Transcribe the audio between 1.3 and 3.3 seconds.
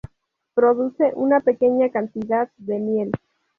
pequeña cantidad de miel.